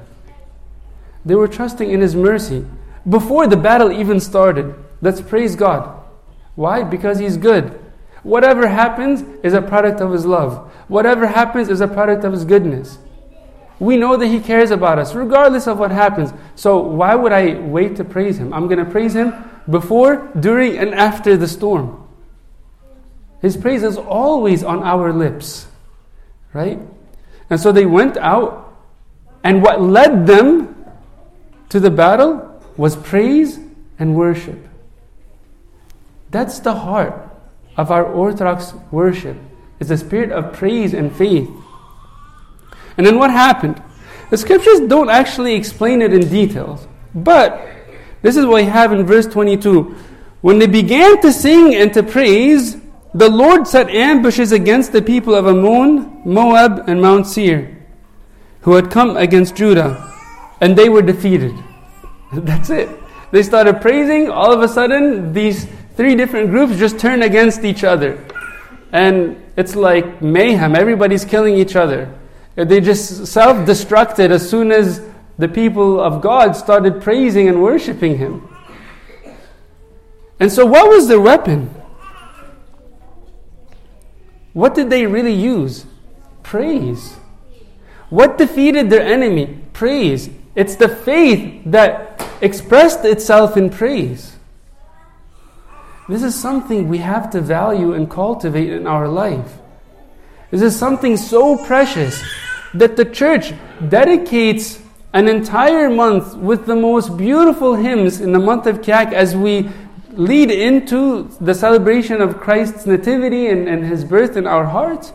They 1.24 1.34
were 1.34 1.48
trusting 1.48 1.90
in 1.90 2.00
his 2.00 2.14
mercy 2.14 2.64
before 3.08 3.46
the 3.46 3.56
battle 3.56 3.90
even 3.92 4.20
started. 4.20 4.74
Let's 5.00 5.20
praise 5.20 5.56
God. 5.56 5.98
Why? 6.54 6.82
Because 6.82 7.18
he's 7.18 7.36
good. 7.36 7.78
Whatever 8.22 8.68
happens 8.68 9.22
is 9.42 9.52
a 9.52 9.62
product 9.62 10.00
of 10.00 10.12
his 10.12 10.24
love. 10.24 10.70
Whatever 10.88 11.26
happens 11.26 11.68
is 11.68 11.80
a 11.80 11.88
product 11.88 12.24
of 12.24 12.32
his 12.32 12.44
goodness. 12.44 12.98
We 13.80 13.96
know 13.96 14.16
that 14.16 14.28
he 14.28 14.38
cares 14.38 14.70
about 14.70 15.00
us, 15.00 15.14
regardless 15.14 15.66
of 15.66 15.78
what 15.78 15.90
happens. 15.90 16.32
So, 16.54 16.78
why 16.78 17.16
would 17.16 17.32
I 17.32 17.54
wait 17.54 17.96
to 17.96 18.04
praise 18.04 18.38
him? 18.38 18.52
I'm 18.52 18.68
going 18.68 18.78
to 18.78 18.88
praise 18.88 19.14
him 19.14 19.34
before, 19.68 20.30
during, 20.38 20.78
and 20.78 20.94
after 20.94 21.36
the 21.36 21.48
storm. 21.48 22.08
His 23.40 23.56
praise 23.56 23.82
is 23.82 23.98
always 23.98 24.62
on 24.62 24.84
our 24.84 25.12
lips. 25.12 25.66
Right? 26.52 26.78
And 27.50 27.58
so 27.58 27.72
they 27.72 27.86
went 27.86 28.16
out, 28.18 28.72
and 29.42 29.62
what 29.62 29.82
led 29.82 30.28
them 30.28 30.76
to 31.70 31.80
the 31.80 31.90
battle 31.90 32.51
was 32.76 32.96
praise 32.96 33.58
and 33.98 34.14
worship. 34.14 34.58
That's 36.30 36.60
the 36.60 36.74
heart 36.74 37.28
of 37.76 37.90
our 37.90 38.04
Orthodox 38.04 38.74
worship. 38.90 39.36
It's 39.80 39.90
a 39.90 39.98
spirit 39.98 40.32
of 40.32 40.52
praise 40.52 40.94
and 40.94 41.14
faith. 41.14 41.50
And 42.96 43.06
then 43.06 43.18
what 43.18 43.30
happened? 43.30 43.82
The 44.30 44.38
scriptures 44.38 44.80
don't 44.80 45.10
actually 45.10 45.54
explain 45.54 46.00
it 46.00 46.12
in 46.12 46.28
details, 46.28 46.86
but 47.14 47.60
this 48.22 48.36
is 48.36 48.46
what 48.46 48.62
we 48.62 48.64
have 48.64 48.92
in 48.92 49.04
verse 49.04 49.26
22. 49.26 49.94
When 50.40 50.58
they 50.58 50.66
began 50.66 51.20
to 51.20 51.32
sing 51.32 51.74
and 51.74 51.92
to 51.94 52.02
praise, 52.02 52.76
the 53.14 53.28
Lord 53.28 53.68
set 53.68 53.90
ambushes 53.90 54.52
against 54.52 54.92
the 54.92 55.02
people 55.02 55.34
of 55.34 55.46
Ammon, 55.46 56.22
Moab, 56.24 56.88
and 56.88 57.02
Mount 57.02 57.26
Seir, 57.26 57.76
who 58.62 58.74
had 58.74 58.90
come 58.90 59.16
against 59.16 59.54
Judah, 59.54 60.10
and 60.60 60.76
they 60.76 60.88
were 60.88 61.02
defeated. 61.02 61.52
That's 62.44 62.70
it. 62.70 62.88
They 63.30 63.42
started 63.42 63.80
praising, 63.80 64.30
all 64.30 64.52
of 64.52 64.62
a 64.62 64.68
sudden, 64.68 65.32
these 65.32 65.66
three 65.96 66.14
different 66.14 66.50
groups 66.50 66.78
just 66.78 66.98
turn 66.98 67.22
against 67.22 67.64
each 67.64 67.84
other. 67.84 68.24
And 68.92 69.42
it's 69.56 69.76
like 69.76 70.22
mayhem, 70.22 70.74
everybody's 70.74 71.24
killing 71.24 71.56
each 71.56 71.76
other. 71.76 72.12
They 72.54 72.80
just 72.80 73.26
self 73.26 73.66
destructed 73.66 74.30
as 74.30 74.48
soon 74.48 74.72
as 74.72 75.02
the 75.38 75.48
people 75.48 76.00
of 76.00 76.20
God 76.20 76.52
started 76.52 77.02
praising 77.02 77.48
and 77.48 77.62
worshiping 77.62 78.18
Him. 78.18 78.48
And 80.38 80.52
so, 80.52 80.66
what 80.66 80.88
was 80.88 81.08
their 81.08 81.20
weapon? 81.20 81.74
What 84.52 84.74
did 84.74 84.90
they 84.90 85.06
really 85.06 85.32
use? 85.32 85.86
Praise. 86.42 87.14
What 88.10 88.36
defeated 88.36 88.90
their 88.90 89.02
enemy? 89.02 89.58
Praise. 89.72 90.28
It's 90.54 90.76
the 90.76 90.88
faith 90.88 91.62
that 91.66 92.22
expressed 92.40 93.04
itself 93.04 93.56
in 93.56 93.70
praise. 93.70 94.36
This 96.08 96.22
is 96.22 96.34
something 96.34 96.88
we 96.88 96.98
have 96.98 97.30
to 97.30 97.40
value 97.40 97.94
and 97.94 98.10
cultivate 98.10 98.70
in 98.70 98.86
our 98.86 99.08
life. 99.08 99.58
This 100.50 100.60
is 100.60 100.76
something 100.76 101.16
so 101.16 101.56
precious 101.64 102.22
that 102.74 102.96
the 102.96 103.04
church 103.04 103.54
dedicates 103.88 104.82
an 105.14 105.28
entire 105.28 105.88
month 105.88 106.34
with 106.34 106.66
the 106.66 106.76
most 106.76 107.16
beautiful 107.16 107.74
hymns 107.74 108.20
in 108.20 108.32
the 108.32 108.38
month 108.38 108.66
of 108.66 108.82
Kiak 108.82 109.12
as 109.12 109.36
we 109.36 109.70
lead 110.12 110.50
into 110.50 111.30
the 111.40 111.54
celebration 111.54 112.20
of 112.20 112.38
Christ's 112.38 112.84
nativity 112.84 113.48
and, 113.48 113.68
and 113.68 113.84
his 113.84 114.04
birth 114.04 114.36
in 114.36 114.46
our 114.46 114.64
hearts. 114.64 115.12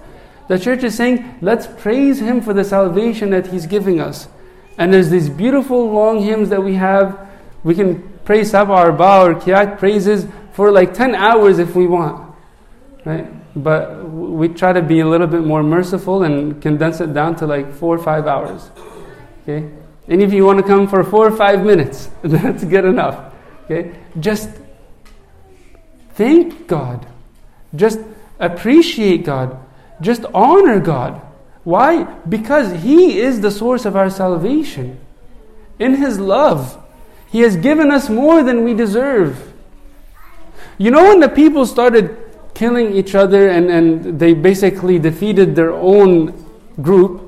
The 0.48 0.58
church 0.58 0.84
is 0.84 0.96
saying, 0.96 1.38
let's 1.42 1.68
praise 1.68 2.20
him 2.20 2.42
for 2.42 2.54
the 2.54 2.64
salvation 2.64 3.30
that 3.32 3.48
he's 3.48 3.68
giving 3.68 4.00
us. 4.00 4.28
And 4.78 4.94
there's 4.94 5.10
these 5.10 5.30
beautiful 5.30 5.92
long 5.92 6.22
hymns 6.22 6.50
that 6.50 6.64
we 6.64 6.76
have. 6.76 7.28
We 7.64 7.74
can 7.74 8.20
praise 8.26 8.52
Sabah 8.52 8.70
Arba 8.70 9.22
or 9.22 9.36
Kiak 9.36 9.80
praises 9.80 10.28
for 10.54 10.72
like 10.72 10.94
10 10.94 11.16
hours 11.16 11.60
if 11.60 11.76
we 11.76 11.88
want. 11.88 12.36
Right? 13.06 13.28
But 13.56 14.08
we 14.10 14.50
try 14.50 14.74
to 14.74 14.82
be 14.82 15.00
a 15.00 15.08
little 15.08 15.28
bit 15.28 15.44
more 15.44 15.64
merciful 15.64 16.24
and 16.24 16.62
condense 16.62 17.02
it 17.02 17.14
down 17.14 17.36
to 17.38 17.48
like 17.48 17.74
four 17.74 17.96
or 17.96 18.04
five 18.04 18.28
hours. 18.28 18.70
Okay? 19.44 19.70
Any 20.08 20.24
of 20.24 20.32
you 20.32 20.46
want 20.46 20.60
to 20.60 20.64
come 20.64 20.88
for 20.88 21.04
four 21.04 21.28
or 21.28 21.36
five 21.36 21.66
minutes? 21.66 22.10
That's 22.22 22.64
good 22.64 22.86
enough. 22.86 23.34
Okay? 23.66 23.96
Just 24.20 24.50
thank 26.14 26.68
God. 26.68 27.06
Just 27.76 28.00
appreciate 28.40 29.26
God. 29.26 29.58
Just 30.02 30.26
honor 30.34 30.80
God. 30.80 31.22
Why? 31.68 32.04
Because 32.30 32.82
He 32.82 33.20
is 33.20 33.42
the 33.42 33.52
source 33.52 33.84
of 33.84 33.98
our 33.98 34.10
salvation. 34.10 34.98
In 35.80 35.96
His 35.96 36.18
love, 36.18 36.82
He 37.30 37.42
has 37.42 37.58
given 37.58 37.92
us 37.92 38.08
more 38.08 38.42
than 38.42 38.64
we 38.64 38.74
deserve. 38.74 39.52
You 40.78 40.92
know, 40.92 41.04
when 41.10 41.20
the 41.20 41.28
people 41.28 41.66
started 41.66 42.16
killing 42.54 42.94
each 42.94 43.16
other 43.16 43.50
and, 43.50 43.70
and 43.70 44.18
they 44.18 44.34
basically 44.34 44.98
defeated 44.98 45.58
their 45.58 45.74
own 45.74 46.32
group, 46.82 47.22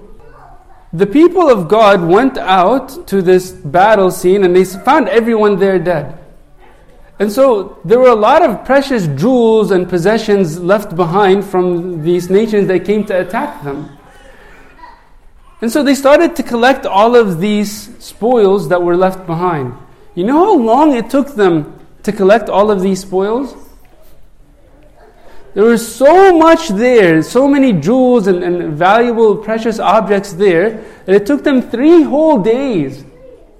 the 0.94 1.06
people 1.06 1.50
of 1.50 1.68
God 1.68 2.02
went 2.02 2.38
out 2.38 3.08
to 3.08 3.22
this 3.22 3.52
battle 3.52 4.10
scene 4.10 4.46
and 4.46 4.56
they 4.56 4.64
found 4.64 5.10
everyone 5.10 5.60
there 5.60 5.80
dead. 5.80 6.18
And 7.20 7.30
so 7.30 7.78
there 7.84 8.00
were 8.00 8.08
a 8.08 8.16
lot 8.16 8.42
of 8.42 8.64
precious 8.64 9.06
jewels 9.20 9.72
and 9.72 9.90
possessions 9.90 10.62
left 10.62 10.96
behind 10.96 11.44
from 11.44 12.06
these 12.06 12.30
nations 12.30 12.70
that 12.70 12.86
came 12.86 13.04
to 13.08 13.20
attack 13.20 13.66
them. 13.66 13.99
And 15.62 15.72
so 15.72 15.84
they 15.84 15.96
started 15.96 16.36
to 16.38 16.44
collect 16.44 16.86
all 16.86 17.16
of 17.16 17.40
these 17.40 17.96
spoils 18.04 18.70
that 18.70 18.82
were 18.82 18.96
left 18.96 19.26
behind. 19.26 19.74
You 20.16 20.24
know 20.24 20.38
how 20.38 20.58
long 20.58 20.96
it 20.96 21.10
took 21.10 21.36
them 21.36 21.80
to 22.04 22.12
collect 22.12 22.50
all 22.50 22.72
of 22.72 22.82
these 22.82 23.02
spoils? 23.02 23.56
There 25.54 25.66
was 25.66 25.96
so 25.96 26.38
much 26.38 26.70
there, 26.70 27.22
so 27.24 27.48
many 27.48 27.74
jewels 27.74 28.28
and, 28.28 28.44
and 28.44 28.74
valuable, 28.74 29.36
precious 29.36 29.80
objects 29.80 30.34
there, 30.34 30.84
that 31.06 31.16
it 31.16 31.26
took 31.26 31.44
them 31.44 31.62
three 31.62 32.04
whole 32.04 32.42
days 32.42 33.04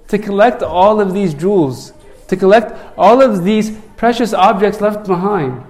to 0.08 0.18
collect 0.18 0.62
all 0.62 1.00
of 1.00 1.12
these 1.12 1.34
jewels, 1.34 1.92
to 2.28 2.36
collect 2.36 2.72
all 2.96 3.20
of 3.20 3.44
these 3.44 3.76
precious 3.96 4.32
objects 4.32 4.80
left 4.80 5.06
behind. 5.06 5.64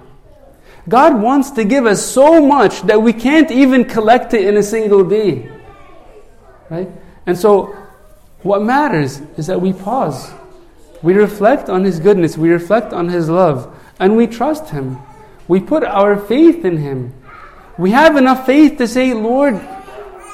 God 0.87 1.21
wants 1.21 1.51
to 1.51 1.63
give 1.63 1.85
us 1.85 2.03
so 2.03 2.45
much 2.45 2.81
that 2.83 3.01
we 3.01 3.13
can't 3.13 3.51
even 3.51 3.85
collect 3.85 4.33
it 4.33 4.47
in 4.47 4.57
a 4.57 4.63
single 4.63 5.03
day. 5.03 5.49
Right? 6.71 6.89
And 7.27 7.37
so, 7.37 7.75
what 8.41 8.63
matters 8.63 9.21
is 9.37 9.45
that 9.45 9.61
we 9.61 9.73
pause 9.73 10.31
we 11.01 11.13
reflect 11.13 11.69
on 11.69 11.83
His 11.83 11.99
goodness, 11.99 12.37
we 12.37 12.49
reflect 12.49 12.93
on 12.93 13.09
His 13.09 13.29
love, 13.29 13.75
and 13.99 14.15
we 14.15 14.27
trust 14.27 14.69
Him. 14.69 14.97
We 15.47 15.59
put 15.59 15.83
our 15.83 16.15
faith 16.15 16.63
in 16.63 16.77
Him. 16.77 17.13
We 17.77 17.91
have 17.91 18.17
enough 18.17 18.45
faith 18.45 18.77
to 18.77 18.87
say, 18.87 19.13
Lord, 19.13 19.55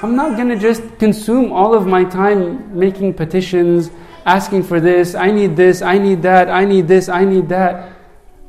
I'm 0.01 0.15
not 0.15 0.35
going 0.35 0.49
to 0.49 0.57
just 0.57 0.99
consume 0.99 1.51
all 1.51 1.73
of 1.73 1.87
my 1.87 2.03
time 2.03 2.77
making 2.77 3.13
petitions, 3.13 3.89
asking 4.25 4.63
for 4.63 4.79
this, 4.79 5.15
I 5.15 5.31
need 5.31 5.55
this, 5.55 5.81
I 5.81 5.97
need 5.97 6.21
that, 6.23 6.49
I 6.49 6.65
need 6.65 6.87
this, 6.87 7.07
I 7.07 7.23
need 7.23 7.47
that. 7.49 7.93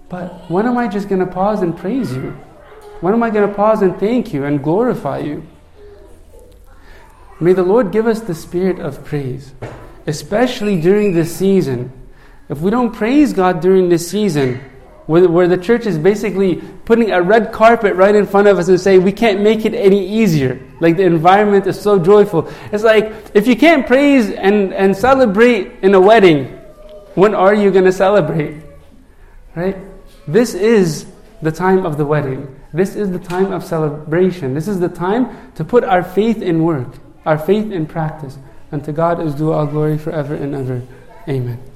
But 0.08 0.50
when 0.50 0.66
am 0.66 0.76
I 0.76 0.88
just 0.88 1.08
going 1.08 1.20
to 1.20 1.26
pause 1.26 1.62
and 1.62 1.76
praise 1.76 2.12
you? 2.12 2.30
When 3.00 3.14
am 3.14 3.22
I 3.22 3.30
going 3.30 3.48
to 3.48 3.54
pause 3.54 3.82
and 3.82 3.98
thank 4.00 4.34
you 4.34 4.44
and 4.44 4.62
glorify 4.62 5.18
you? 5.18 5.46
May 7.40 7.52
the 7.52 7.62
Lord 7.62 7.92
give 7.92 8.06
us 8.06 8.20
the 8.20 8.34
spirit 8.34 8.78
of 8.80 9.04
praise, 9.04 9.52
especially 10.06 10.80
during 10.80 11.14
this 11.14 11.34
season 11.34 11.92
if 12.48 12.60
we 12.60 12.70
don't 12.70 12.92
praise 12.92 13.32
God 13.32 13.60
during 13.60 13.88
this 13.88 14.10
season, 14.10 14.60
where, 15.06 15.48
the 15.48 15.56
church 15.56 15.86
is 15.86 15.96
basically 15.96 16.56
putting 16.84 17.12
a 17.12 17.22
red 17.22 17.50
carpet 17.50 17.94
right 17.94 18.14
in 18.14 18.26
front 18.26 18.46
of 18.46 18.58
us 18.58 18.68
and 18.68 18.78
saying 18.78 19.02
we 19.02 19.12
can't 19.12 19.40
make 19.40 19.64
it 19.64 19.74
any 19.74 20.06
easier, 20.06 20.60
like 20.80 20.96
the 20.96 21.04
environment 21.04 21.66
is 21.66 21.80
so 21.80 21.98
joyful. 21.98 22.50
It's 22.72 22.84
like 22.84 23.12
if 23.34 23.46
you 23.46 23.56
can't 23.56 23.86
praise 23.86 24.30
and, 24.30 24.74
and 24.74 24.94
celebrate 24.94 25.80
in 25.82 25.94
a 25.94 26.00
wedding, 26.00 26.46
when 27.14 27.34
are 27.34 27.54
you 27.54 27.70
going 27.70 27.84
to 27.84 27.92
celebrate? 27.92 28.62
Right? 29.54 29.76
This 30.26 30.52
is 30.54 31.06
the 31.40 31.52
time 31.52 31.86
of 31.86 31.96
the 31.96 32.04
wedding. 32.04 32.54
This 32.72 32.96
is 32.96 33.10
the 33.10 33.18
time 33.18 33.50
of 33.52 33.64
celebration. 33.64 34.52
This 34.52 34.68
is 34.68 34.78
the 34.78 34.90
time 34.90 35.52
to 35.54 35.64
put 35.64 35.84
our 35.84 36.02
faith 36.02 36.42
in 36.42 36.62
work, 36.62 36.94
our 37.28 37.38
faith 37.38 37.70
in 37.70 37.84
practice. 37.84 38.38
And 38.72 38.82
to 38.84 38.92
God 38.92 39.20
is 39.20 39.34
due 39.34 39.52
all 39.52 39.66
glory 39.66 39.98
forever 39.98 40.34
and 40.34 40.54
ever. 40.54 40.82
Amen. 41.28 41.67